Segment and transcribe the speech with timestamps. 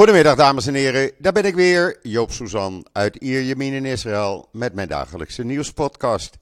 [0.00, 4.74] Goedemiddag dames en heren, daar ben ik weer, Joop Suzan uit Ierjemien in Israël met
[4.74, 6.38] mijn dagelijkse nieuwspodcast.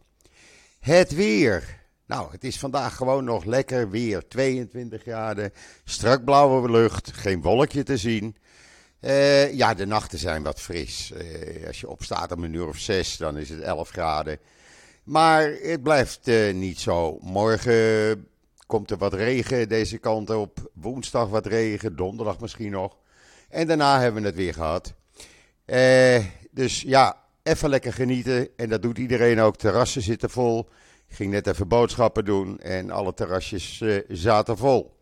[0.81, 1.81] Het weer.
[2.07, 5.53] Nou, het is vandaag gewoon nog lekker weer, 22 graden,
[5.85, 8.37] strak blauwe lucht, geen wolkje te zien.
[9.01, 11.13] Uh, ja, de nachten zijn wat fris.
[11.13, 14.39] Uh, als je opstaat om een uur of zes, dan is het 11 graden.
[15.05, 17.19] Maar het blijft uh, niet zo.
[17.21, 18.27] Morgen
[18.67, 20.71] komt er wat regen deze kant op.
[20.75, 22.97] Woensdag wat regen, donderdag misschien nog.
[23.49, 24.95] En daarna hebben we het weer gehad.
[25.65, 28.49] Eh, dus ja, even lekker genieten.
[28.57, 29.57] En dat doet iedereen ook.
[29.57, 30.69] Terrassen zitten vol.
[31.09, 34.97] Ik ging net even boodschappen doen en alle terrasjes uh, zaten vol.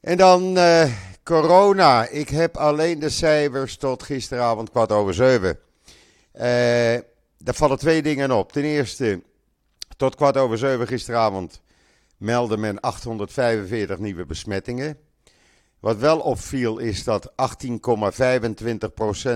[0.00, 2.08] En dan uh, corona.
[2.08, 5.58] Ik heb alleen de cijfers tot gisteravond kwart over zeven.
[7.38, 8.52] Daar vallen twee dingen op.
[8.52, 9.22] Ten eerste,
[9.96, 11.60] tot kwart over zeven gisteravond
[12.16, 14.98] meldde men 845 nieuwe besmettingen.
[15.84, 17.36] Wat wel opviel is dat 18,25%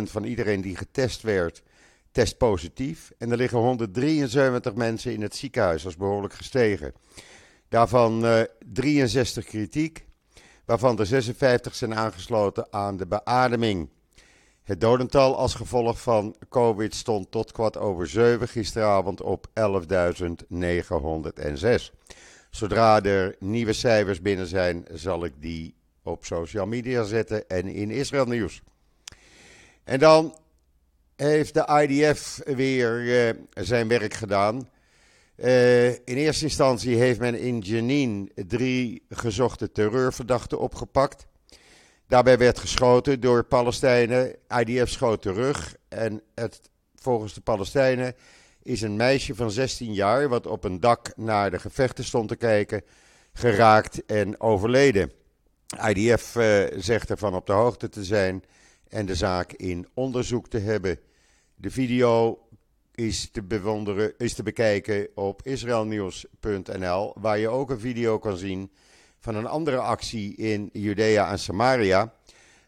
[0.05, 1.63] van iedereen die getest werd,
[2.11, 3.13] test positief.
[3.19, 6.93] En er liggen 173 mensen in het ziekenhuis, dat is behoorlijk gestegen.
[7.69, 8.41] Daarvan uh,
[8.73, 10.07] 63 kritiek,
[10.65, 13.91] waarvan er 56 zijn aangesloten aan de beademing.
[14.63, 19.55] Het dodental als gevolg van COVID stond tot kwart over 7 gisteravond op 11.906.
[22.51, 25.77] Zodra er nieuwe cijfers binnen zijn, zal ik die
[26.09, 28.63] op social media zetten en in Israël nieuws.
[29.85, 30.37] En dan
[31.17, 34.69] heeft de IDF weer uh, zijn werk gedaan.
[35.37, 41.27] Uh, in eerste instantie heeft men in Jenin drie gezochte terreurverdachten opgepakt.
[42.07, 44.37] Daarbij werd geschoten door Palestijnen.
[44.59, 45.77] IDF schoot terug.
[45.89, 48.15] En het, volgens de Palestijnen
[48.63, 52.37] is een meisje van 16 jaar, wat op een dak naar de gevechten stond te
[52.37, 52.83] kijken,
[53.33, 55.13] geraakt en overleden.
[55.77, 58.45] IDF uh, zegt ervan op de hoogte te zijn
[58.89, 60.99] en de zaak in onderzoek te hebben.
[61.55, 62.39] De video
[62.95, 68.71] is te bewonderen, is te bekijken op israelnieuws.nl, waar je ook een video kan zien
[69.19, 72.13] van een andere actie in Judea en Samaria,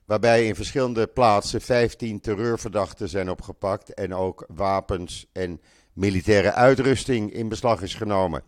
[0.05, 5.61] waarbij in verschillende plaatsen 15 terreurverdachten zijn opgepakt en ook wapens en
[5.93, 8.43] militaire uitrusting in beslag is genomen.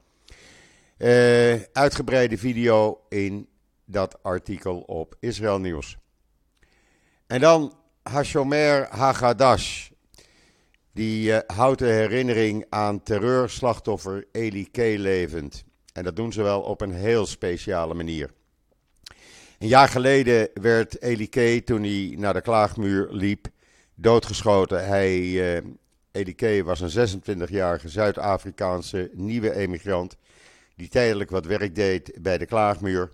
[0.98, 3.48] Uh, uitgebreide video in
[3.84, 5.97] dat artikel op Israël Nieuws.
[7.26, 9.91] En dan Hashomer Hagadash.
[10.93, 14.76] Die uh, houdt de herinnering aan terreurslachtoffer Eli K.
[14.76, 15.65] levend.
[15.92, 18.31] En dat doen ze wel op een heel speciale manier.
[19.59, 23.47] Een jaar geleden werd Eli K., toen hij naar de klaagmuur liep,
[23.94, 24.87] doodgeschoten.
[24.87, 25.71] Hij, uh,
[26.12, 26.65] Eli K.
[26.65, 30.16] was een 26-jarige Zuid-Afrikaanse nieuwe emigrant
[30.76, 33.12] die tijdelijk wat werk deed bij de klaagmuur.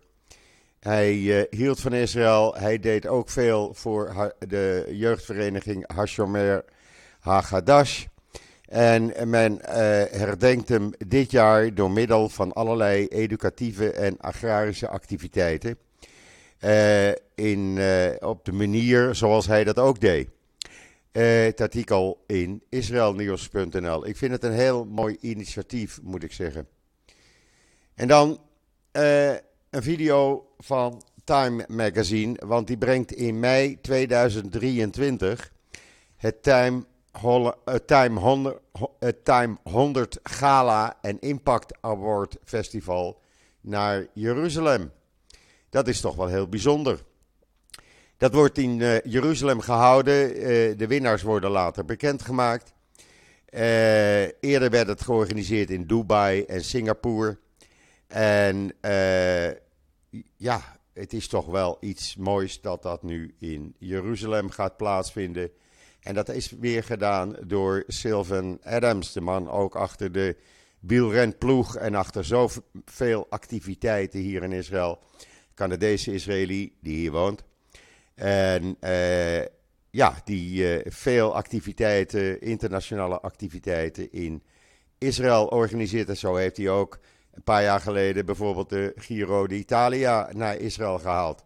[0.88, 2.54] Hij uh, hield van Israël.
[2.54, 6.64] Hij deed ook veel voor de jeugdvereniging Hashomer
[7.20, 8.04] Hagadash.
[8.64, 9.68] En men uh,
[10.10, 15.78] herdenkt hem dit jaar door middel van allerlei educatieve en agrarische activiteiten.
[16.60, 17.78] Uh, in,
[18.20, 20.28] op de manier zoals hij dat ook deed.
[21.12, 24.06] het artikel in israelnieuws.nl.
[24.06, 26.68] Ik vind het een heel mooi initiatief, moet ik zeggen.
[27.94, 28.40] En dan
[29.70, 35.52] een video van Time Magazine, want die brengt in mei 2023
[36.16, 36.84] het Time,
[37.64, 38.58] het Time, 100,
[38.98, 43.20] het Time 100 Gala en Impact Award Festival
[43.60, 44.92] naar Jeruzalem.
[45.70, 47.04] Dat is toch wel heel bijzonder.
[48.16, 50.28] Dat wordt in uh, Jeruzalem gehouden.
[50.78, 52.72] De winnaars worden later bekendgemaakt.
[54.40, 57.38] Eerder werd het georganiseerd in Dubai en Singapore.
[58.08, 59.50] En uh,
[60.36, 65.50] ja, het is toch wel iets moois dat dat nu in Jeruzalem gaat plaatsvinden.
[66.00, 70.36] En dat is weer gedaan door Sylvan Adams, de man ook achter de
[71.38, 74.98] ploeg en achter zoveel activiteiten hier in Israël.
[75.54, 77.44] Canadese Israëli die hier woont.
[78.14, 79.44] En uh,
[79.90, 84.42] ja, die uh, veel activiteiten, internationale activiteiten in
[84.98, 86.08] Israël organiseert.
[86.08, 86.98] En zo heeft hij ook
[87.38, 91.44] een paar jaar geleden bijvoorbeeld de Giro d'Italia naar Israël gehaald.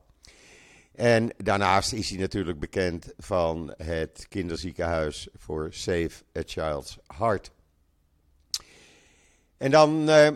[0.95, 7.51] En daarnaast is hij natuurlijk bekend van het kinderziekenhuis voor Save a Child's Heart.
[9.57, 10.29] En dan uh,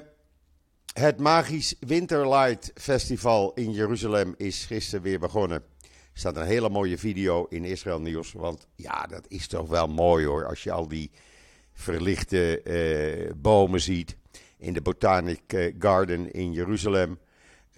[0.93, 5.62] het Magisch Winterlight Festival in Jeruzalem is gisteren weer begonnen.
[5.82, 8.32] Er staat een hele mooie video in Israël Nieuws.
[8.32, 10.47] Want ja, dat is toch wel mooi hoor.
[10.47, 11.11] Als je al die
[11.73, 14.17] verlichte uh, bomen ziet
[14.58, 17.19] in de Botanic eh, Garden in Jeruzalem.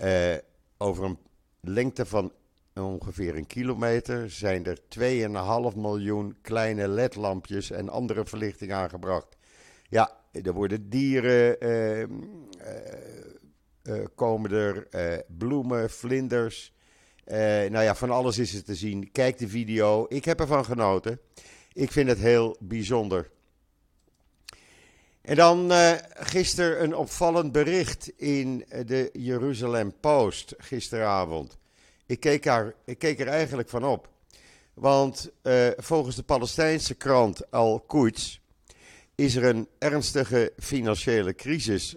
[0.01, 0.35] Uh,
[0.77, 1.19] over een
[1.61, 2.33] lengte van
[2.75, 4.79] ongeveer een kilometer zijn er
[5.73, 9.37] 2,5 miljoen kleine ledlampjes en andere verlichting aangebracht.
[9.89, 12.07] Ja, er worden dieren, uh, uh,
[14.15, 14.87] komen er,
[15.39, 16.73] bloemen, vlinders.
[17.69, 19.13] nou ja, van alles is er te zien.
[19.13, 20.07] Kijk de video.
[20.09, 21.21] Ik heb ervan genoten.
[21.73, 23.31] Ik vind het heel bijzonder.
[25.29, 31.59] En dan uh, gisteren een opvallend bericht in de Jeruzalem Post gisteravond.
[32.07, 34.09] Ik keek, er, ik keek er eigenlijk van op.
[34.75, 38.41] Want uh, volgens de Palestijnse krant Al-Quds
[39.15, 41.97] is er een ernstige financiële crisis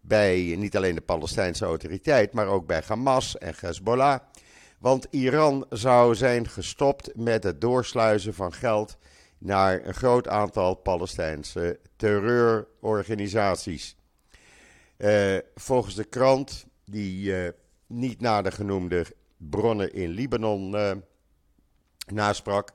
[0.00, 4.20] bij niet alleen de Palestijnse autoriteit, maar ook bij Hamas en Hezbollah.
[4.78, 8.98] Want Iran zou zijn gestopt met het doorsluizen van geld
[9.40, 13.96] naar een groot aantal Palestijnse terreurorganisaties.
[14.98, 17.48] Uh, volgens de krant, die uh,
[17.86, 19.04] niet naar de genoemde
[19.36, 20.90] bronnen in Libanon uh,
[22.06, 22.70] nasprak,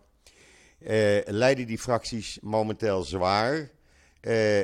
[1.26, 3.70] leiden die fracties momenteel zwaar.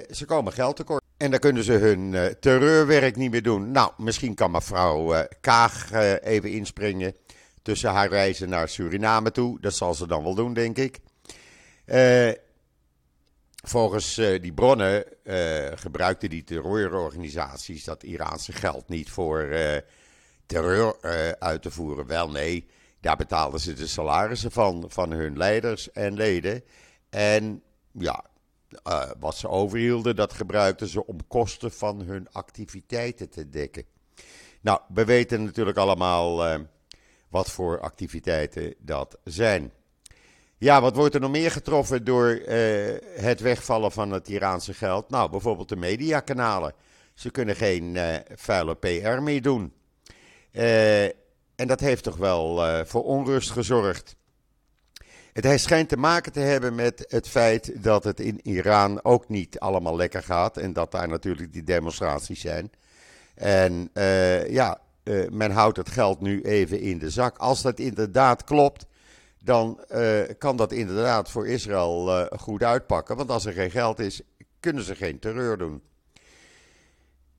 [0.09, 1.03] ze komen geld tekort.
[1.18, 3.71] En dan kunnen ze hun terreurwerk niet meer doen.
[3.71, 7.15] Nou, misschien kan mevrouw Kaag even inspringen
[7.62, 9.59] tussen haar reizen naar Suriname toe.
[9.59, 11.00] Dat zal ze dan wel doen, denk ik.
[11.92, 12.32] Uh,
[13.64, 19.50] volgens uh, die bronnen uh, gebruikten die terreurorganisaties dat Iraanse geld niet voor
[20.46, 21.02] terreur
[21.40, 22.08] uit te voeren.
[22.08, 22.68] Wel nee,
[23.00, 26.64] daar betaalden ze de salarissen van, van hun leiders en leden.
[27.10, 28.26] En ja,
[29.20, 33.86] wat ze overhielden, dat gebruikten ze om kosten van hun activiteiten te dekken.
[34.62, 36.58] Nou, we weten natuurlijk allemaal
[37.30, 39.72] wat voor activiteiten dat zijn.
[40.63, 42.46] Ja, wat wordt er nog meer getroffen door uh,
[43.16, 45.10] het wegvallen van het Iraanse geld?
[45.10, 46.74] Nou, bijvoorbeeld de mediakanalen.
[47.13, 49.74] Ze kunnen geen uh, vuile PR meer doen.
[50.52, 54.16] Uh, en dat heeft toch wel voor onrust gezorgd.
[55.34, 59.60] Het schijnt te maken te hebben met het feit dat het in Iran ook niet
[59.60, 60.58] allemaal lekker gaat.
[60.58, 62.72] En dat daar natuurlijk die demonstraties zijn.
[63.36, 63.90] En
[64.50, 64.81] ja,
[65.30, 67.38] men houdt het geld nu even in de zak.
[67.38, 68.86] Als dat inderdaad klopt,
[69.44, 73.16] dan uh, kan dat inderdaad voor Israël uh, goed uitpakken.
[73.16, 74.22] Want als er geen geld is,
[74.60, 75.82] kunnen ze geen terreur doen.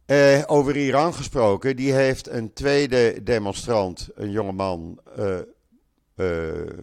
[0.07, 5.01] Uh, over Iran gesproken, die heeft een tweede demonstrant, een jongeman,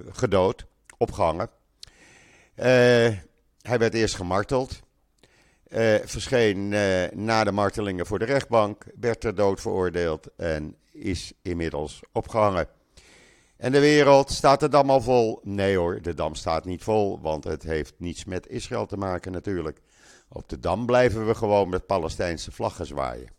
[0.09, 0.65] gedood,
[0.97, 1.49] opgehangen.
[3.61, 4.79] hij werd eerst gemarteld.
[6.03, 6.67] verscheen
[7.13, 12.67] na de martelingen voor de rechtbank, werd ter dood veroordeeld en is inmiddels opgehangen.
[13.59, 15.39] En de wereld, staat de dam al vol?
[15.43, 19.31] Nee hoor, de dam staat niet vol, want het heeft niets met Israël te maken
[19.31, 19.81] natuurlijk.
[20.29, 23.29] Op de dam blijven we gewoon met Palestijnse vlaggen zwaaien.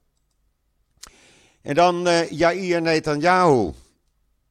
[1.62, 3.72] En dan uh, Jair Netanyahu.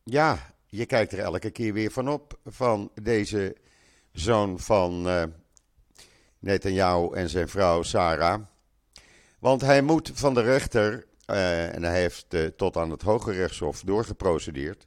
[0.03, 3.55] Ja, je kijkt er elke keer weer van op, van deze
[4.11, 5.23] zoon van uh,
[6.39, 8.41] Netanyahu en zijn vrouw Sarah.
[9.39, 13.31] Want hij moet van de rechter uh, en hij heeft uh, tot aan het Hoge
[13.31, 14.85] Rechtshof doorgeprocedeerd.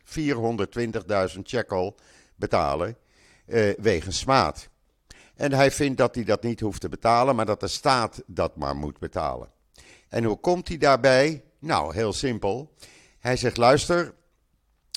[1.34, 1.96] 420.000 shekel
[2.36, 2.96] betalen
[3.46, 4.68] uh, wegens smaad.
[5.34, 8.56] En hij vindt dat hij dat niet hoeft te betalen, maar dat de staat dat
[8.56, 9.50] maar moet betalen.
[10.08, 11.44] En hoe komt hij daarbij?
[11.58, 12.74] Nou, heel simpel.
[13.18, 14.14] Hij zegt: luister,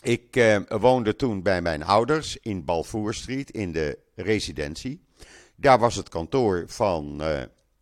[0.03, 5.05] ik woonde toen bij mijn ouders in Balfour Street in de residentie.
[5.55, 7.17] Daar was het kantoor van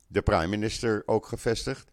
[0.08, 1.93] de prime minister ook gevestigd.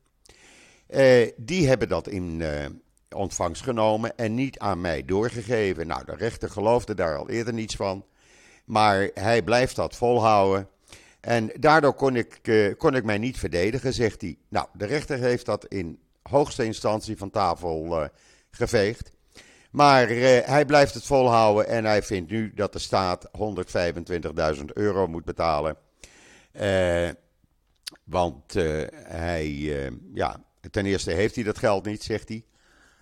[0.95, 2.67] Uh, die hebben dat in uh,
[3.11, 5.87] ontvangst genomen en niet aan mij doorgegeven.
[5.87, 8.05] Nou, de rechter geloofde daar al eerder niets van.
[8.65, 10.69] Maar hij blijft dat volhouden.
[11.21, 14.37] En daardoor kon ik, uh, kon ik mij niet verdedigen, zegt hij.
[14.49, 18.09] Nou, de rechter heeft dat in hoogste instantie van tafel
[18.51, 19.11] geveegd.
[19.71, 20.09] Maar
[20.45, 23.31] hij blijft het volhouden en hij vindt nu dat de staat
[24.57, 25.77] 125.000 euro moet betalen.
[28.05, 28.53] want
[29.05, 29.49] hij,
[30.15, 30.41] ja,
[30.71, 32.45] Ten eerste heeft hij dat geld niet, zegt hij.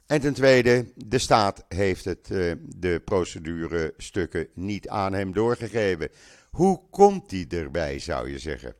[0.07, 6.09] En ten tweede, de staat heeft het, uh, de procedurestukken niet aan hem doorgegeven.
[6.51, 8.75] Hoe komt hij erbij, zou je zeggen?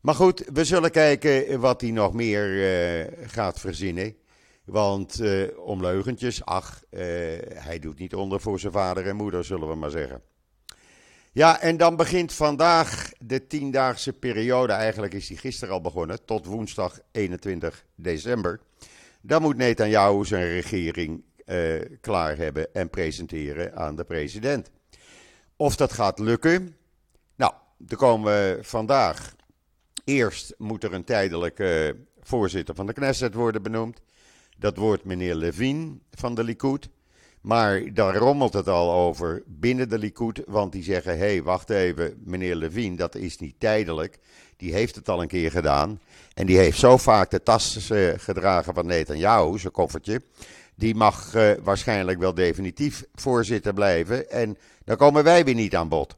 [0.00, 4.16] Maar goed, we zullen kijken wat hij nog meer uh, gaat verzinnen.
[4.64, 6.82] Want uh, om leugentjes, ach,
[7.54, 10.22] hij doet niet onder voor zijn vader en moeder, zullen we maar zeggen.
[11.34, 14.72] Ja, en dan begint vandaag de tiendaagse periode.
[14.72, 18.60] Eigenlijk is die gisteren al begonnen, tot woensdag 21 december.
[19.20, 24.70] Dan moet Netanyahu zijn regering uh, klaar hebben en presenteren aan de president.
[25.56, 26.76] Of dat gaat lukken?
[27.36, 27.52] Nou,
[27.88, 29.34] er komen vandaag.
[30.04, 34.00] Eerst moet er een tijdelijke voorzitter van de Knesset worden benoemd.
[34.58, 36.88] Dat wordt meneer Levin van de Likud.
[37.42, 41.70] Maar daar rommelt het al over binnen de Likud, want die zeggen: hé, hey, wacht
[41.70, 44.18] even, meneer Levine, dat is niet tijdelijk.
[44.56, 46.00] Die heeft het al een keer gedaan.
[46.34, 50.22] En die heeft zo vaak de tas uh, gedragen van Netanyahu, zijn koffertje.
[50.74, 54.30] Die mag uh, waarschijnlijk wel definitief voorzitter blijven.
[54.30, 56.16] En dan komen wij weer niet aan bod.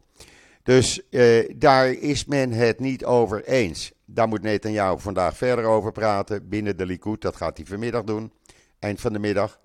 [0.62, 3.92] Dus uh, daar is men het niet over eens.
[4.04, 7.20] Daar moet Netanyahu vandaag verder over praten binnen de Likud.
[7.20, 8.32] Dat gaat hij vanmiddag doen,
[8.78, 9.58] eind van de middag.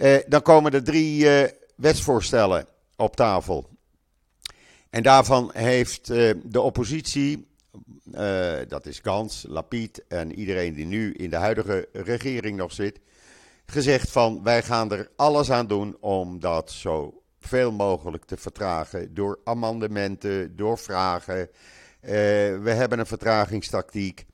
[0.00, 2.66] Uh, dan komen er drie uh, wetsvoorstellen
[2.96, 3.68] op tafel.
[4.90, 6.06] En daarvan heeft
[6.44, 7.48] de oppositie,
[8.68, 13.00] dat is Gans, Lapid en iedereen die nu in de huidige regering nog zit,
[13.66, 19.14] gezegd van wij gaan er alles aan doen om dat zo veel mogelijk te vertragen
[19.14, 21.48] door amendementen, door vragen.
[22.00, 24.26] We hebben een vertragingstactiek.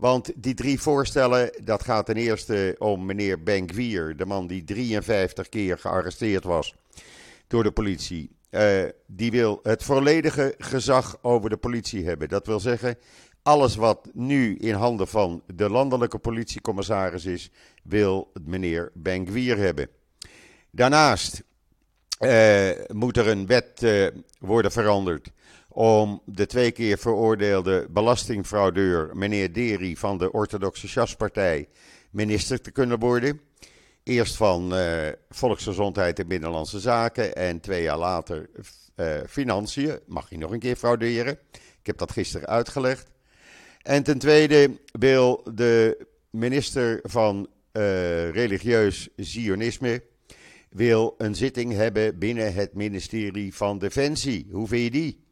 [0.00, 5.48] Want die drie voorstellen, dat gaat ten eerste om meneer Benkwier, de man die 53
[5.48, 6.74] keer gearresteerd was
[7.46, 8.30] door de politie.
[8.50, 12.28] Uh, die wil het volledige gezag over de politie hebben.
[12.28, 12.96] Dat wil zeggen,
[13.42, 17.50] alles wat nu in handen van de landelijke politiecommissaris is,
[17.82, 19.88] wil meneer Benkwier hebben.
[20.70, 21.42] Daarnaast
[22.20, 24.06] uh, moet er een wet uh,
[24.38, 25.30] worden veranderd
[25.72, 31.68] om de twee keer veroordeelde belastingfraudeur, meneer Deri van de orthodoxe Sjaspartij,
[32.10, 33.40] minister te kunnen worden.
[34.02, 38.50] Eerst van uh, Volksgezondheid en Binnenlandse Zaken en twee jaar later
[39.28, 39.98] Financiën.
[40.06, 41.38] Mag hij nog een keer frauderen?
[41.52, 43.10] Ik heb dat gisteren uitgelegd.
[43.82, 47.48] En ten tweede wil de minister van
[48.32, 50.02] religieus Zionisme,
[50.70, 54.48] wil een zitting hebben binnen het ministerie van Defensie.
[54.50, 55.24] Hoe vind je die?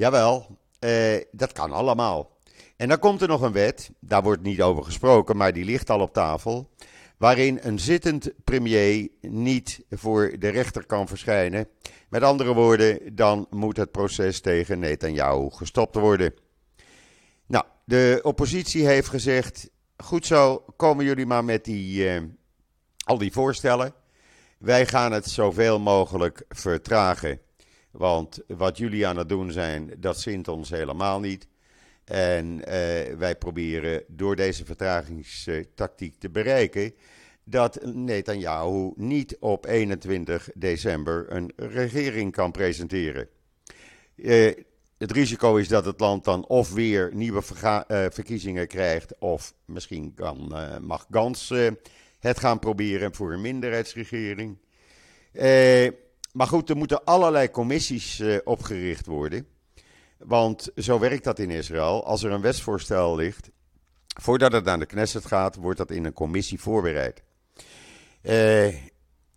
[0.00, 2.38] Jawel, eh, dat kan allemaal.
[2.76, 5.90] En dan komt er nog een wet, daar wordt niet over gesproken, maar die ligt
[5.90, 6.70] al op tafel.
[7.16, 11.68] Waarin een zittend premier niet voor de rechter kan verschijnen.
[12.08, 16.34] Met andere woorden, dan moet het proces tegen Netanyahu gestopt worden.
[17.46, 22.22] Nou, de oppositie heeft gezegd: goed zo, komen jullie maar met die, uh,
[23.04, 23.94] al die voorstellen.
[24.58, 27.40] Wij gaan het zoveel mogelijk vertragen.
[27.90, 31.46] Want wat jullie aan het doen zijn, dat zint ons helemaal niet.
[32.04, 36.94] En eh, wij proberen door deze vertragingstactiek te bereiken
[37.44, 43.28] dat Netanyahu niet op 21 december een regering kan presenteren.
[44.16, 44.54] Eh,
[44.98, 47.80] het risico is dat het land dan of weer nieuwe uh,
[48.10, 51.52] verkiezingen krijgt, of misschien kan, mag Gans
[52.20, 54.58] het gaan proberen voor een minderheidsregering.
[55.32, 55.88] Eh,
[56.32, 59.46] maar goed, er moeten allerlei commissies eh, opgericht worden.
[60.18, 62.04] Want zo werkt dat in Israël.
[62.04, 63.50] Als er een wetsvoorstel ligt,
[64.20, 67.22] voordat het naar de Knesset gaat, wordt dat in een commissie voorbereid.
[68.22, 68.66] Eh,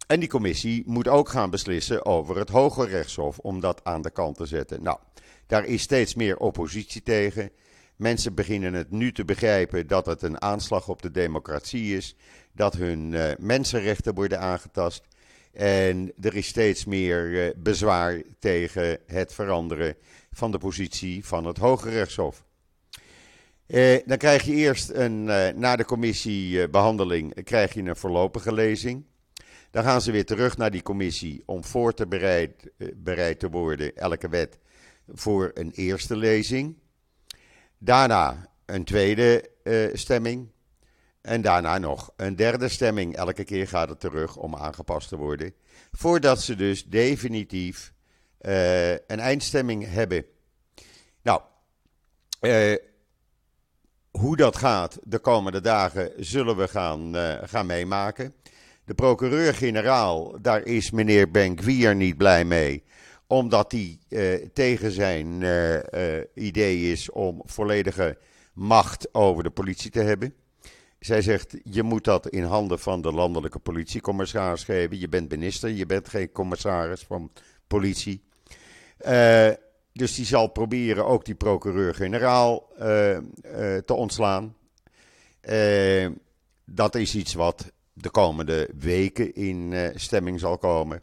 [0.07, 4.11] en die commissie moet ook gaan beslissen over het Hoge Rechtshof om dat aan de
[4.11, 4.83] kant te zetten.
[4.83, 4.97] Nou,
[5.47, 7.51] daar is steeds meer oppositie tegen.
[7.95, 12.15] Mensen beginnen het nu te begrijpen dat het een aanslag op de democratie is
[12.51, 15.03] dat hun uh, mensenrechten worden aangetast.
[15.53, 19.95] En er is steeds meer uh, bezwaar tegen het veranderen
[20.31, 22.43] van de positie van het Hoge Rechtshof.
[23.67, 25.23] Uh, dan krijg je eerst een,
[25.55, 29.05] na de commissiebehandeling krijg je een voorlopige lezing.
[29.71, 33.95] Dan gaan ze weer terug naar die commissie om voor te bereid, bereid te worden,
[33.95, 34.59] elke wet,
[35.07, 36.77] voor een eerste lezing.
[37.77, 39.49] Daarna een tweede
[39.93, 40.52] stemming.
[41.23, 43.15] En daarna nog een derde stemming.
[43.15, 45.53] Elke keer gaat het terug om aangepast te worden.
[45.91, 47.93] Voordat ze dus definitief
[48.41, 50.25] uh, een eindstemming hebben.
[51.21, 51.41] Nou,
[52.41, 52.75] uh,
[54.11, 58.33] hoe dat gaat de komende dagen zullen we gaan, uh, gaan meemaken.
[58.85, 62.83] De procureur-generaal, daar is meneer Ben niet blij mee.
[63.27, 63.99] Omdat hij
[64.53, 65.43] tegen zijn
[66.33, 68.17] idee is om volledige
[68.53, 70.33] macht over de politie te hebben.
[71.05, 74.99] Zij zegt, je moet dat in handen van de landelijke politiecommissaris geven.
[74.99, 77.31] Je bent minister, je bent geen commissaris van
[77.67, 78.23] politie.
[79.07, 79.49] Uh,
[79.93, 83.21] dus die zal proberen ook die procureur-generaal uh, uh,
[83.77, 84.55] te ontslaan.
[86.65, 91.01] dat is iets wat de komende weken in stemming zal komen.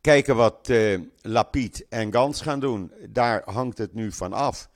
[0.00, 0.72] kijken wat
[1.22, 2.92] Lapid en Gans gaan doen.
[3.08, 4.68] Daar hangt het nu van af.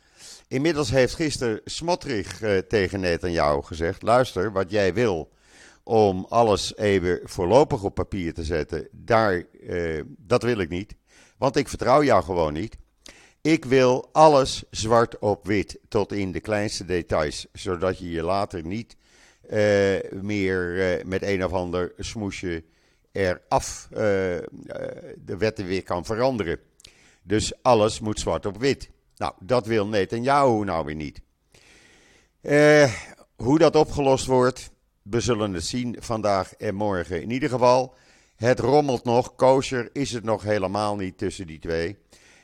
[0.52, 5.30] Inmiddels heeft gisteren Smotrich uh, tegen Netanyahu gezegd: luister, wat jij wil
[5.82, 10.94] om alles even voorlopig op papier te zetten, daar, uh, dat wil ik niet.
[11.38, 12.76] Want ik vertrouw jou gewoon niet.
[13.40, 18.66] Ik wil alles zwart op wit, tot in de kleinste details, zodat je je later
[18.66, 18.96] niet
[20.10, 22.64] meer met een of ander smoesje
[23.12, 26.58] eraf de wetten weer kan veranderen.
[27.22, 28.90] Dus alles moet zwart op wit.
[29.22, 31.20] Nou, dat wil Netanyahu nou weer niet.
[33.36, 34.70] hoe dat opgelost wordt,
[35.02, 37.22] we zullen het zien vandaag en morgen.
[37.22, 37.94] In ieder geval,
[38.36, 39.34] het rommelt nog.
[39.34, 41.98] Kosher is het nog helemaal niet tussen die twee.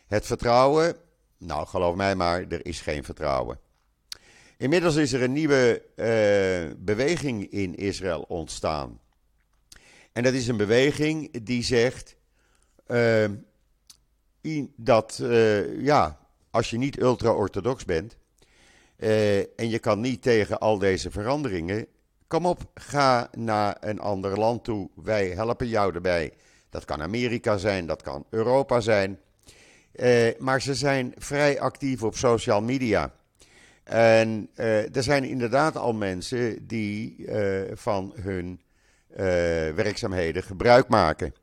[0.07, 0.97] Het vertrouwen,
[1.39, 3.61] nou geloof mij maar, er is geen vertrouwen.
[4.57, 9.01] Inmiddels is er een nieuwe uh, beweging in Israël ontstaan.
[10.13, 12.17] En dat is een beweging die zegt
[12.87, 13.25] uh,
[14.77, 15.23] dat
[15.79, 16.28] ja,
[16.59, 18.17] als je niet ultra-orthodox bent
[19.57, 21.87] en je kan niet tegen al deze veranderingen,
[22.29, 24.91] Kom op, ga naar een ander land toe.
[24.95, 26.33] Wij helpen jou erbij.
[26.71, 29.19] Dat kan Amerika zijn, dat kan Europa zijn.
[29.95, 33.13] Uh, maar ze zijn vrij actief op social media.
[33.85, 37.27] En uh, er zijn inderdaad al mensen die
[37.73, 38.61] van hun
[39.75, 41.35] werkzaamheden gebruik maken.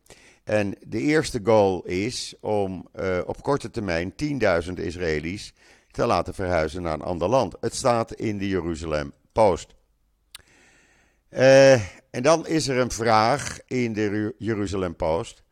[0.46, 2.90] En de eerste goal is om
[3.25, 4.14] op korte termijn
[4.68, 5.54] 10.000 Israëli's
[5.92, 7.56] te laten verhuizen naar een ander land.
[7.60, 9.75] Het staat in de Jeruzalem Post.
[11.30, 11.74] Uh,
[12.10, 15.44] en dan is er een vraag in de Jeruzalem Post.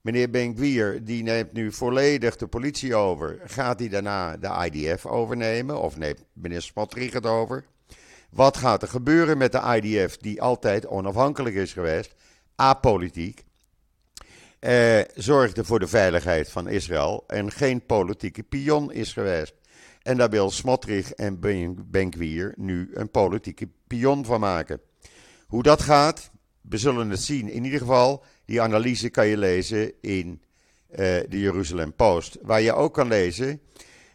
[0.00, 3.40] Meneer Ben-Gvir, die neemt nu volledig de politie over.
[3.44, 5.80] Gaat hij daarna de IDF overnemen?
[5.80, 7.64] Of neemt meneer Smotrich het over?
[8.30, 12.14] Wat gaat er gebeuren met de IDF, die altijd onafhankelijk is geweest,
[12.56, 13.44] apolitiek?
[14.66, 19.54] Uh, zorgde voor de veiligheid van Israël en geen politieke pion is geweest.
[20.02, 21.40] En daar wil Smotrich en
[21.90, 24.80] Ben-Gvir nu een politieke pion van maken.
[25.46, 27.48] Hoe dat gaat, we zullen het zien.
[27.48, 30.42] In ieder geval, die analyse kan je lezen in
[30.90, 32.38] uh, de Jeruzalem Post.
[32.42, 33.60] Waar je ook kan lezen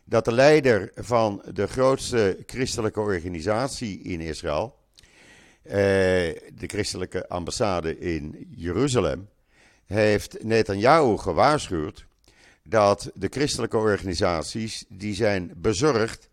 [0.04, 4.76] dat de leider van de grootste christelijke organisatie in Israël,
[5.64, 9.28] uh, de christelijke ambassade in Jeruzalem,
[9.88, 12.06] heeft Netanyahu gewaarschuwd
[12.64, 16.30] dat de christelijke organisaties die zijn bezorgd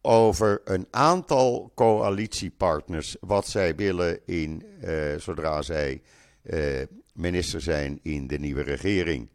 [0.00, 6.02] over een aantal coalitiepartners, wat zij willen in, uh, zodra zij
[6.42, 6.80] uh,
[7.12, 9.28] minister zijn in de nieuwe regering.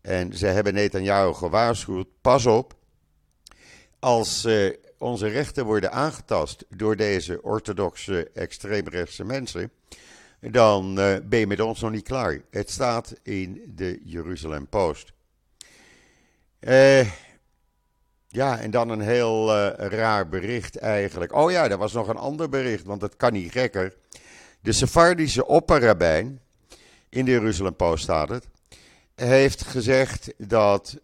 [0.00, 2.74] En ze hebben Netanyahu gewaarschuwd, pas op,
[3.98, 9.70] als uh, onze rechten worden aangetast door deze orthodoxe extreemrechtse mensen,
[10.50, 12.40] dan ben je met ons nog niet klaar.
[12.50, 15.12] Het staat in de Jeruzalem Post.
[16.58, 17.08] Eh
[18.28, 21.34] ja, en dan een heel uh, raar bericht eigenlijk.
[21.34, 23.94] Oh ja, er was nog een ander bericht, want het kan niet gekker.
[24.60, 26.40] De Sephardische opperrabijn,
[27.08, 28.46] in de Jeruzalem Post staat het,
[29.14, 30.98] heeft gezegd dat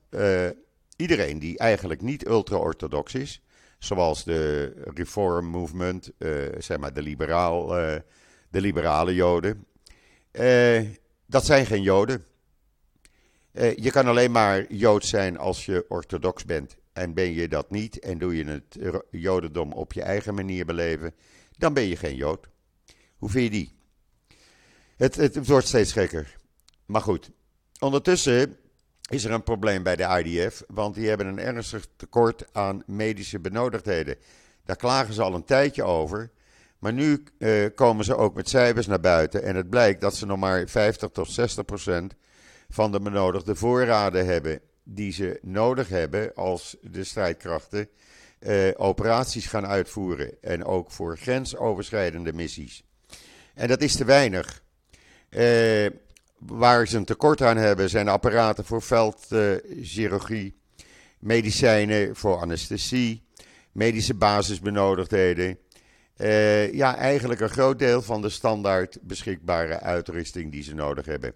[0.96, 3.42] iedereen die eigenlijk niet ultra-orthodox is,
[3.78, 6.10] zoals de Reform Movement,
[6.58, 7.74] zeg maar de, liberaal,
[8.52, 9.66] de liberale Joden,
[11.26, 12.24] dat zijn geen Joden.
[13.52, 16.76] je kan alleen maar Jood zijn als je orthodox bent.
[16.92, 18.78] En ben je dat niet en doe je het
[19.10, 21.14] Jodendom op je eigen manier beleven,
[21.56, 22.48] dan ben je geen Jood.
[23.16, 23.72] Hoe vind je die?
[24.96, 26.36] Het, het wordt steeds gekker.
[26.86, 27.30] Maar goed,
[27.78, 28.56] ondertussen
[29.10, 33.38] is er een probleem bij de IDF, want die hebben een ernstig tekort aan medische
[33.38, 34.16] benodigdheden.
[34.64, 36.30] Daar klagen ze al een tijdje over.
[36.82, 40.26] Maar nu uh, komen ze ook met cijfers naar buiten en het blijkt dat ze
[40.26, 42.14] nog maar 50 tot 60 procent
[42.70, 47.88] van de benodigde voorraden hebben die ze nodig hebben als de strijdkrachten
[48.40, 50.30] uh, operaties gaan uitvoeren.
[50.40, 52.84] En ook voor grensoverschrijdende missies.
[53.54, 54.62] En dat is te weinig.
[55.30, 55.86] Uh,
[56.38, 60.56] waar ze een tekort aan hebben zijn apparaten voor veldchirurgie,
[61.18, 63.22] medicijnen voor anesthesie,
[63.72, 65.58] medische basisbenodigdheden.
[66.16, 71.34] Uh, ja, eigenlijk een groot deel van de standaard beschikbare uitrusting die ze nodig hebben.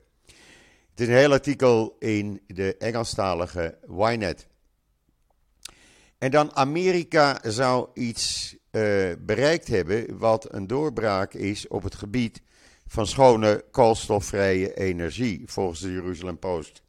[0.91, 4.47] Het is een heel artikel in de Engelstalige Ynet.
[6.19, 12.43] En dan Amerika zou iets uh, bereikt hebben wat een doorbraak is op het gebied
[12.87, 16.83] van schone koolstofvrije energie, volgens de Jeruzalem Post.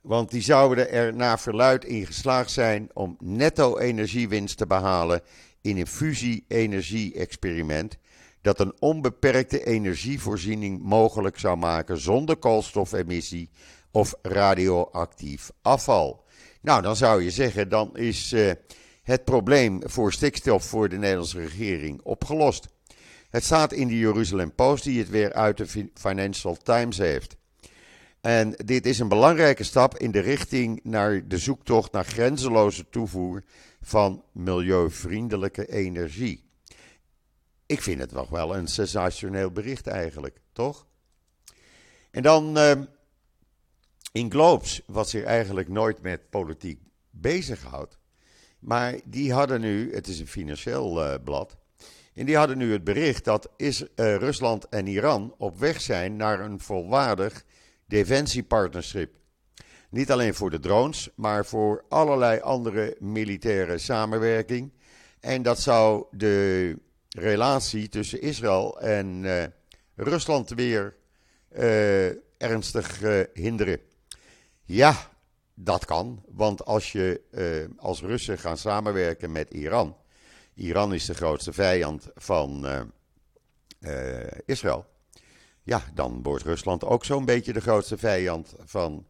[0.00, 5.22] Want die zouden er naar verluid in geslaagd zijn om netto energiewinst te behalen
[5.62, 7.98] in een fusie-energie-experiment
[8.42, 13.50] dat een onbeperkte energievoorziening mogelijk zou maken zonder koolstofemissie
[13.90, 16.24] of radioactief afval.
[16.60, 18.50] Nou, dan zou je zeggen, dan is uh,
[19.02, 22.68] het probleem voor stikstof voor de Nederlandse regering opgelost.
[23.30, 27.36] Het staat in de Jeruzalem Post, die het weer uit de Financial Times heeft.
[28.20, 33.42] En dit is een belangrijke stap in de richting naar de zoektocht naar grenzeloze toevoer
[33.80, 36.48] van milieuvriendelijke energie.
[37.66, 40.86] ik vind het nog wel een sensationeel bericht eigenlijk, toch?
[42.10, 42.72] En dan uh,
[44.12, 47.98] in Globes, wat zich eigenlijk nooit met politiek bezighoudt.
[48.58, 51.56] Maar die hadden nu, het is een financieel uh, blad,
[52.14, 56.16] en die hadden nu het bericht dat is, uh, Rusland en Iran op weg zijn
[56.16, 57.44] naar een volwaardig
[57.86, 59.19] defensiepartnership.
[59.90, 64.72] Niet alleen voor de drones, maar voor allerlei andere militaire samenwerking.
[65.20, 66.76] En dat zou de
[67.08, 69.42] relatie tussen Israël en uh,
[69.94, 70.96] Rusland weer
[71.56, 72.06] uh,
[72.38, 73.80] ernstig uh, hinderen.
[74.64, 75.10] Ja,
[75.54, 77.20] dat kan, want als je
[77.76, 79.96] als Russen gaan samenwerken met Iran,
[80.54, 82.66] Iran is de grootste vijand van
[84.46, 84.86] Israël,
[85.62, 89.06] ja, dan wordt Rusland ook zo'n beetje de grootste vijand van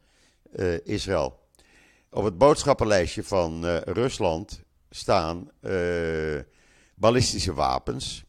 [0.85, 1.39] Israël.
[2.11, 5.51] Op het boodschappenlijstje van Rusland staan
[6.95, 8.25] ballistische wapens.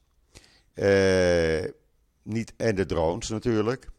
[2.24, 3.90] Niet, en de drones natuurlijk.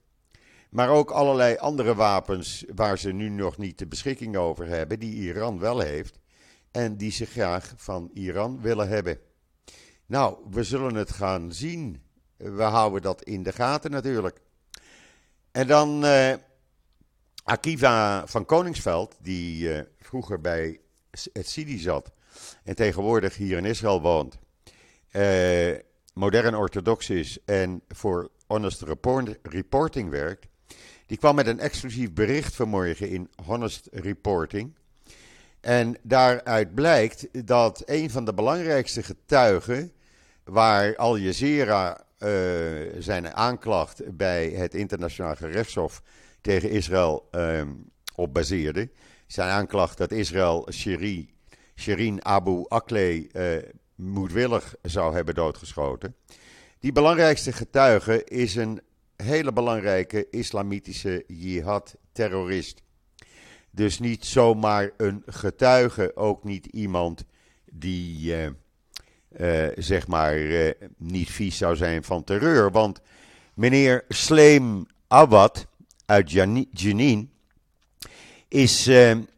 [0.71, 5.15] Maar ook allerlei andere wapens waar ze nu nog niet de beschikking over hebben, die
[5.15, 6.19] Iran wel heeft.
[6.71, 9.19] En die ze graag van Iran willen hebben.
[10.07, 12.03] Nou, we zullen het gaan zien.
[12.37, 14.41] We houden dat in de gaten natuurlijk.
[15.51, 16.05] En dan
[17.42, 20.81] Akiva van Koningsveld, die uh, vroeger bij
[21.33, 22.12] het Sidi zat
[22.64, 24.38] en tegenwoordig hier in Israël woont
[25.12, 25.76] uh,
[26.14, 30.46] modern orthodox is en voor Honest report, Reporting werkt,
[31.07, 34.74] die kwam met een exclusief bericht vanmorgen in Honest Reporting.
[35.61, 39.92] En daaruit blijkt dat een van de belangrijkste getuigen,
[40.44, 42.28] waar Al Jazeera uh,
[42.98, 46.02] zijn aanklacht bij het internationaal gerechtshof
[46.42, 47.62] tegen Israël uh,
[48.14, 48.90] op baseerde,
[49.26, 50.68] zijn aanklacht dat Israël
[51.76, 53.62] Shirin Abu Akleh uh,
[53.94, 56.16] moedwillig zou hebben doodgeschoten.
[56.78, 58.81] Die belangrijkste getuige is een
[59.16, 62.83] hele belangrijke islamitische jihad-terrorist.
[63.70, 67.24] Dus niet zomaar een getuige, ook niet iemand
[67.72, 68.46] die uh,
[69.40, 70.37] uh, zeg maar
[70.96, 72.70] niet vies zou zijn van terreur.
[72.70, 73.00] Want
[73.55, 75.66] meneer Sleem Awad
[76.07, 76.31] uit
[76.73, 77.31] Jenin
[78.49, 79.29] is een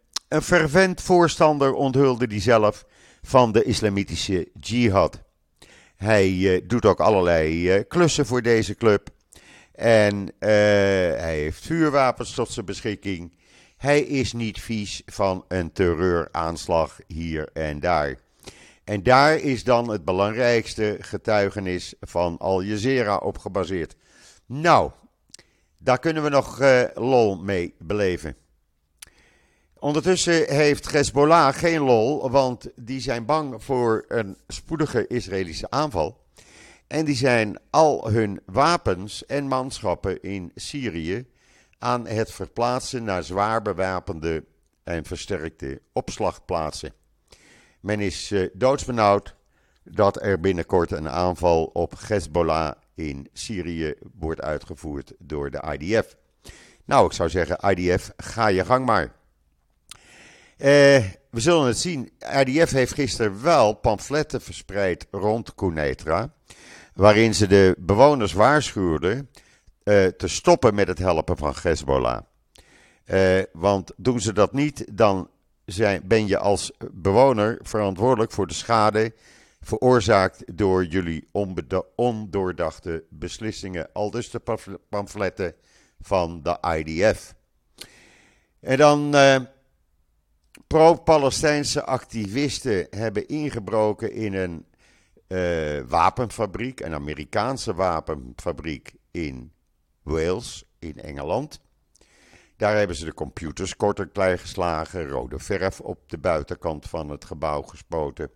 [0.42, 2.84] fervent voorstander, onthulde hij zelf,
[3.22, 5.22] van de islamitische jihad.
[5.96, 9.08] Hij uh, doet ook allerlei uh, klussen voor deze club.
[9.74, 10.28] En uh,
[11.20, 13.36] hij heeft vuurwapens tot zijn beschikking.
[13.76, 18.16] Hij is niet vies van een terreuraanslag hier en daar.
[18.84, 23.96] En daar is dan het belangrijkste getuigenis van Al Jazeera op gebaseerd.
[24.46, 24.90] Nou,
[25.84, 26.60] daar kunnen we nog
[26.94, 28.36] lol mee beleven.
[29.78, 36.22] Ondertussen heeft Hezbollah geen lol, want die zijn bang voor een spoedige Israëlische aanval.
[36.86, 41.26] En die zijn al hun wapens en manschappen in Syrië
[41.78, 44.44] aan het verplaatsen naar zwaar bewapende
[44.84, 46.92] en versterkte opslagplaatsen.
[47.80, 49.34] Men is uh, doodsbenauwd
[49.82, 56.16] dat er binnenkort een aanval op Hezbollah in Syrië wordt uitgevoerd door de IDF.
[56.84, 59.12] Nou, ik zou zeggen, IDF, ga je gang maar.
[60.58, 62.12] Uh, we zullen het zien.
[62.18, 66.32] RDF heeft gisteren wel pamfletten verspreid rond Cunetra.
[66.94, 69.30] Waarin ze de bewoners waarschuwden
[69.84, 72.20] uh, te stoppen met het helpen van Hezbollah.
[73.06, 75.28] Uh, want doen ze dat niet, dan
[75.64, 79.12] zijn, ben je als bewoner verantwoordelijk voor de schade
[79.64, 81.28] veroorzaakt door jullie
[81.96, 83.92] ondoordachte beslissingen.
[83.92, 84.40] Al dus de
[84.88, 85.54] pamfletten
[86.00, 87.34] van de IDF.
[88.60, 89.14] En dan
[90.66, 94.66] pro-Palestijnse activisten hebben ingebroken in een
[95.28, 99.52] uh, wapenfabriek, een Amerikaanse wapenfabriek in
[100.02, 101.60] Wales, in Engeland.
[102.56, 107.24] Daar hebben ze de computers kort klein geslagen, rode verf op de buitenkant van het
[107.24, 108.30] gebouw gespoten.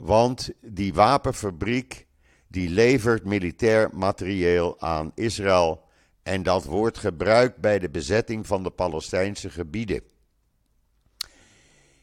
[0.00, 2.06] Want die wapenfabriek
[2.48, 5.82] die levert militair materieel aan Israël
[6.22, 10.02] en dat wordt gebruikt bij de bezetting van de Palestijnse gebieden.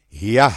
[0.06, 0.52] Ja,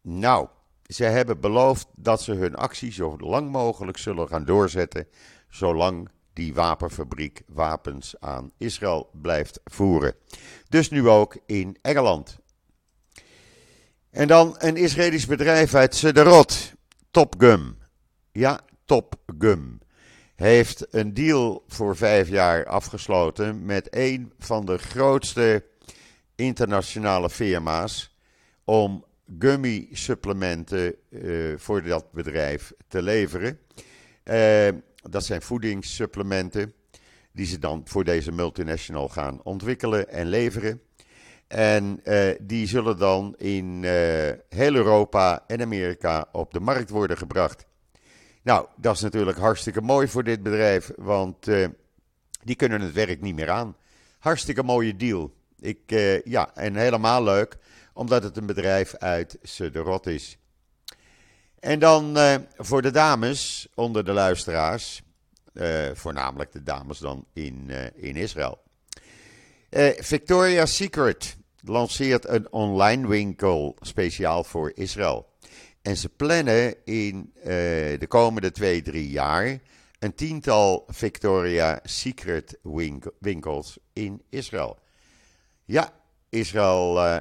[0.00, 0.48] nou,
[0.86, 5.06] ze hebben beloofd dat ze hun actie zo lang mogelijk zullen gaan doorzetten,
[5.48, 10.14] zolang die wapenfabriek wapens aan Israël blijft voeren.
[10.68, 12.38] Dus nu ook in Engeland.
[14.16, 16.72] En dan een Israëlisch bedrijf uit Sederot,
[17.10, 17.76] Topgum.
[18.32, 19.78] Ja, Topgum.
[20.36, 25.64] Heeft een deal voor vijf jaar afgesloten met een van de grootste
[26.34, 28.16] internationale firma's
[28.64, 29.04] om
[29.38, 33.58] gummy-supplementen uh, voor dat bedrijf te leveren.
[35.10, 36.74] dat zijn voedingssupplementen
[37.32, 40.80] die ze dan voor deze multinational gaan ontwikkelen en leveren.
[41.46, 42.00] En
[42.40, 43.84] die zullen dan in
[44.48, 47.66] heel Europa en Amerika op de markt worden gebracht.
[48.42, 51.46] Nou, dat is natuurlijk hartstikke mooi voor dit bedrijf, want
[52.42, 53.76] die kunnen het werk niet meer aan.
[54.18, 55.34] Hartstikke mooie deal.
[55.58, 55.80] Ik,
[56.24, 57.56] ja, en helemaal leuk,
[57.92, 60.38] omdat het een bedrijf uit Sudderot is.
[61.60, 62.18] En dan
[62.56, 65.02] voor de dames onder de luisteraars,
[65.92, 68.64] voornamelijk de dames dan in, in Israël.
[69.98, 75.26] Victoria's Secret lanceert een online winkel speciaal voor Israël.
[75.82, 77.32] En ze plannen in
[77.98, 79.58] de komende twee, drie jaar
[79.98, 82.58] een tiental Victoria Secret
[83.18, 84.78] winkels in Israël.
[85.64, 85.92] Ja,
[86.28, 87.20] Israël, uh, uh,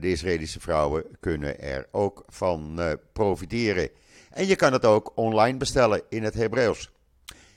[0.00, 3.90] de Israëlische vrouwen kunnen er ook van uh, profiteren.
[4.30, 6.90] En je kan het ook online bestellen in het Hebreeuws.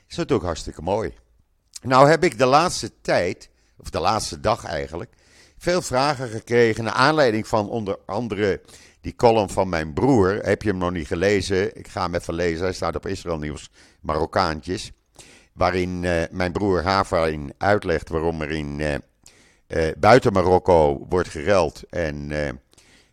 [0.08, 1.14] Is natuurlijk hartstikke mooi.
[1.82, 5.14] Nou heb ik de laatste tijd, of de laatste dag eigenlijk,
[5.58, 8.62] veel vragen gekregen naar aanleiding van onder andere
[9.02, 10.30] die column van mijn broer.
[10.30, 11.78] Heb je hem nog niet gelezen?
[11.78, 12.64] Ik ga hem even lezen.
[12.64, 13.70] Hij staat op Israël Nieuws,
[14.02, 14.92] Marokkaantjes.
[15.54, 16.00] Waarin
[16.32, 18.96] mijn broer Havarin uitlegt waarom er in uh,
[19.98, 22.28] buiten Marokko wordt gereld en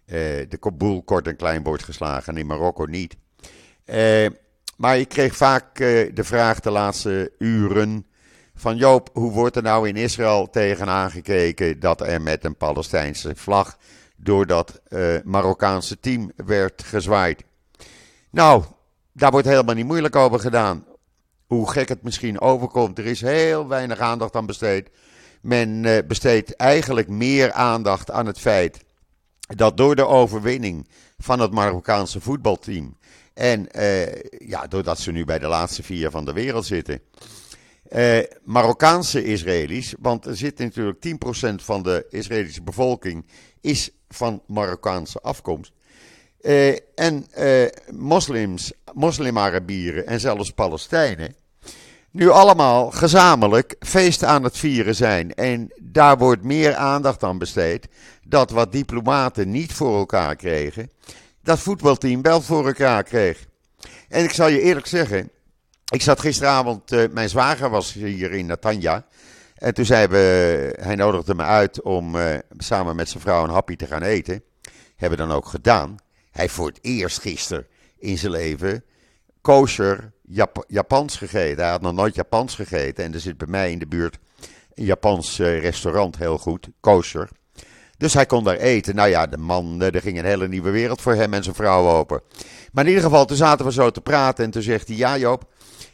[0.05, 3.17] de boel kort en klein wordt geslagen en in Marokko niet.
[4.77, 5.77] maar ik kreeg vaak
[6.15, 8.07] de vraag de laatste uren
[8.61, 13.33] van Joop, hoe wordt er nou in Israël tegenaan gekeken dat er met een Palestijnse
[13.37, 13.79] vlag
[14.17, 14.81] door dat
[15.25, 17.43] Marokkaanse team werd gezwaaid?
[18.31, 18.65] Nou,
[19.13, 20.85] daar wordt helemaal niet moeilijk over gedaan.
[21.47, 24.91] Hoe gek het misschien overkomt, er is heel weinig aandacht aan besteed.
[25.41, 28.85] Men eh, besteedt eigenlijk meer aandacht aan het feit
[29.41, 32.97] dat door de overwinning van het Marokkaanse voetbalteam
[33.35, 34.07] en uh,
[34.39, 37.01] ja, doordat ze nu bij de laatste vier van de wereld zitten,
[37.97, 43.27] uh, Marokkaanse Israëli's, want er zit natuurlijk 10% van de Israëlische bevolking
[43.61, 45.73] is van Marokkaanse afkomst.
[46.41, 47.27] Uh, en
[47.91, 51.35] moslims, moslim-Arabieren en zelfs Palestijnen
[52.11, 55.35] nu allemaal gezamenlijk feest aan het vieren zijn.
[55.35, 57.89] En daar wordt meer aandacht aan besteed.
[58.25, 60.91] Dat wat diplomaten niet voor elkaar kregen,
[61.43, 63.47] dat voetbalteam wel voor elkaar kreeg.
[64.09, 65.31] En ik zal je eerlijk zeggen,
[65.91, 69.05] ik zat gisteravond, uh, mijn zwager was hier in Natanja.
[69.55, 73.51] En toen zei we, hij nodigde me uit om uh, samen met zijn vrouw een
[73.51, 74.43] hapje te gaan eten.
[74.97, 75.97] Hebben dan ook gedaan.
[76.31, 77.67] Hij voor het eerst gisteren
[77.99, 78.85] in zijn leven
[79.41, 81.63] kosher Jap Japans gegeten.
[81.63, 83.05] Hij had nog nooit Japans gegeten.
[83.05, 84.19] En er zit bij mij in de buurt
[84.75, 87.29] een Japans uh, restaurant, heel goed, kosher.
[87.97, 88.95] Dus hij kon daar eten.
[88.95, 91.89] Nou ja, de man, er ging een hele nieuwe wereld voor hem en zijn vrouw
[91.89, 92.23] open.
[92.73, 94.45] Maar in ieder geval, toen zaten we zo te praten.
[94.45, 95.45] En toen zegt hij: Ja, Joop,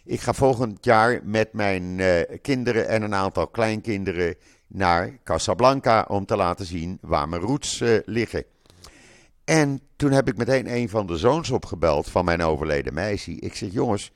[0.06, 4.34] ik ga volgend jaar met mijn uh, kinderen en een aantal kleinkinderen
[4.66, 8.44] naar Casablanca om te laten zien waar mijn roots liggen.
[9.44, 13.32] En toen heb ik meteen een van de zoons opgebeld van mijn overleden meisje.
[13.32, 14.12] Ik zeg: Jongens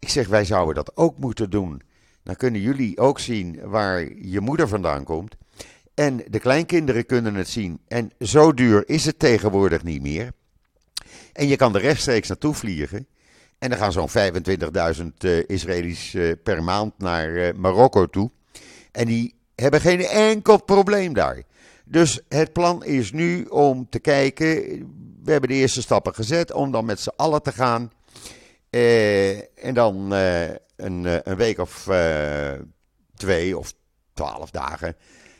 [0.00, 1.82] ik zeg, wij zouden dat ook moeten doen.
[2.22, 5.36] Dan kunnen jullie ook zien waar je moeder vandaan komt.
[5.94, 7.80] En de kleinkinderen kunnen het zien.
[7.88, 10.32] En zo duur is het tegenwoordig niet meer.
[11.32, 13.06] En je kan er rechtstreeks naartoe vliegen.
[13.60, 18.30] En dan gaan zo'n 25.000 uh, Israëli's uh, per maand naar uh, Marokko toe.
[18.92, 21.42] En die hebben geen enkel probleem daar.
[21.84, 24.54] Dus het plan is nu om te kijken.
[25.22, 27.90] We hebben de eerste stappen gezet om dan met z'n allen te gaan.
[28.70, 31.88] En dan een, eh, een, week of
[33.14, 33.72] twee of
[34.12, 34.96] twaalf dagen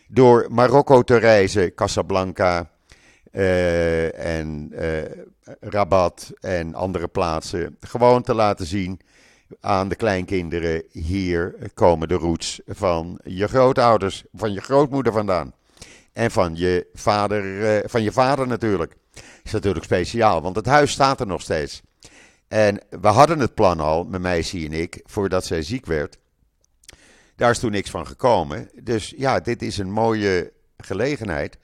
[0.08, 2.70] door Marokko te reizen, Casablanca
[4.12, 4.72] en
[5.60, 7.76] Rabat en andere plaatsen.
[7.80, 9.00] Gewoon te laten zien
[9.60, 15.52] aan de kleinkinderen, hier komen de roots van je grootouders, van je grootmoeder vandaan.
[16.12, 18.96] En van je vader, van je vader natuurlijk.
[19.42, 21.82] Is natuurlijk speciaal, want het huis staat er nog steeds.
[22.48, 26.18] En we hadden het plan al, mijn meisje en ik, voordat zij ziek werd.
[27.36, 28.70] Daar is toen niks van gekomen.
[28.82, 31.58] Dus ja, dit is een mooie gelegenheid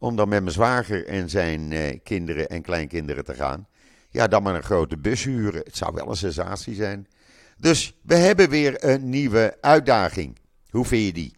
[0.00, 3.66] om dan met mijn zwager en zijn eh, kinderen en kleinkinderen te gaan.
[4.10, 5.62] Ja, dan maar een grote bus huren.
[5.64, 7.08] Het zou wel een sensatie zijn.
[7.56, 10.38] Dus we hebben weer een nieuwe uitdaging.
[10.70, 11.36] Hoe vind je die?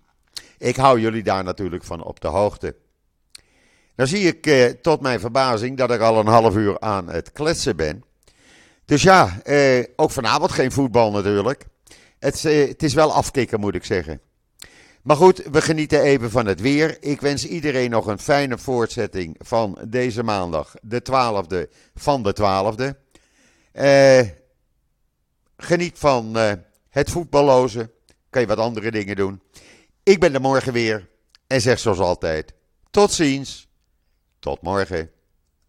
[0.59, 2.77] Ik hou jullie daar natuurlijk van op de hoogte.
[3.95, 7.33] Dan zie ik eh, tot mijn verbazing dat ik al een half uur aan het
[7.33, 8.05] kletsen ben.
[8.85, 11.65] Dus ja, eh, ook vanavond geen voetbal natuurlijk.
[12.19, 14.21] Het, eh, het is wel afkicken, moet ik zeggen.
[15.03, 16.97] Maar goed, we genieten even van het weer.
[17.03, 23.01] Ik wens iedereen nog een fijne voortzetting van deze maandag, de 12e van de 12e.
[23.73, 24.29] Eh,
[25.57, 26.53] geniet van uh,
[26.89, 27.91] het voetballozen.
[28.31, 29.43] Kan je wat andere dingen doen.
[30.03, 31.09] Ik ben er morgen weer.
[31.47, 32.53] En zeg zoals altijd:
[32.91, 33.69] tot ziens.
[34.39, 35.11] Tot morgen.